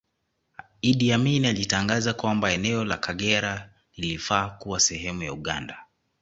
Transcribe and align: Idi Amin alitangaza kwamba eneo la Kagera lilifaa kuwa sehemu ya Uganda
Idi 0.81 1.13
Amin 1.13 1.45
alitangaza 1.45 2.13
kwamba 2.13 2.51
eneo 2.51 2.85
la 2.85 2.97
Kagera 2.97 3.69
lilifaa 3.95 4.49
kuwa 4.49 4.79
sehemu 4.79 5.23
ya 5.23 5.33
Uganda 5.33 5.77